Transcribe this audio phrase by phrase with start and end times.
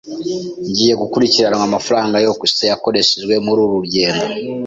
[0.69, 4.25] Ngiye gukurikirana amafaranga yose yakoreshejwe mururu rugendo.